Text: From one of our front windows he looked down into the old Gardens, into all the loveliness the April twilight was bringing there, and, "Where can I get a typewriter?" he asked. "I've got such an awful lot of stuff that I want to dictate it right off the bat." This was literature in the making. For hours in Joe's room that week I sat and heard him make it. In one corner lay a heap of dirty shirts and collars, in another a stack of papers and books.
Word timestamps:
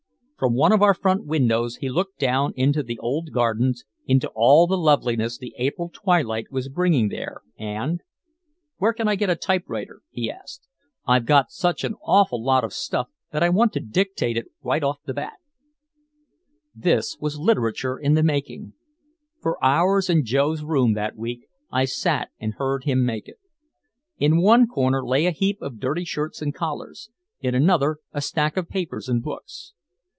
From 0.41 0.55
one 0.55 0.71
of 0.71 0.81
our 0.81 0.95
front 0.95 1.27
windows 1.27 1.75
he 1.75 1.89
looked 1.89 2.17
down 2.17 2.53
into 2.55 2.81
the 2.81 2.97
old 2.97 3.29
Gardens, 3.31 3.85
into 4.07 4.31
all 4.33 4.65
the 4.65 4.75
loveliness 4.75 5.37
the 5.37 5.53
April 5.59 5.91
twilight 5.93 6.51
was 6.51 6.67
bringing 6.67 7.09
there, 7.09 7.41
and, 7.59 8.01
"Where 8.77 8.91
can 8.91 9.07
I 9.07 9.13
get 9.13 9.29
a 9.29 9.35
typewriter?" 9.35 10.01
he 10.09 10.31
asked. 10.31 10.67
"I've 11.05 11.27
got 11.27 11.51
such 11.51 11.83
an 11.83 11.93
awful 12.03 12.43
lot 12.43 12.63
of 12.63 12.73
stuff 12.73 13.09
that 13.31 13.43
I 13.43 13.49
want 13.49 13.71
to 13.73 13.79
dictate 13.79 14.35
it 14.35 14.47
right 14.63 14.81
off 14.81 14.97
the 15.05 15.13
bat." 15.13 15.35
This 16.73 17.19
was 17.19 17.37
literature 17.37 17.99
in 17.99 18.15
the 18.15 18.23
making. 18.23 18.73
For 19.41 19.63
hours 19.63 20.09
in 20.09 20.25
Joe's 20.25 20.63
room 20.63 20.93
that 20.95 21.15
week 21.15 21.45
I 21.71 21.85
sat 21.85 22.31
and 22.39 22.55
heard 22.55 22.85
him 22.85 23.05
make 23.05 23.27
it. 23.27 23.37
In 24.17 24.41
one 24.41 24.65
corner 24.67 25.05
lay 25.05 25.27
a 25.27 25.31
heap 25.31 25.61
of 25.61 25.79
dirty 25.79 26.03
shirts 26.03 26.41
and 26.41 26.51
collars, 26.51 27.11
in 27.41 27.53
another 27.53 27.97
a 28.11 28.21
stack 28.21 28.57
of 28.57 28.67
papers 28.67 29.07
and 29.07 29.21
books. 29.21 29.73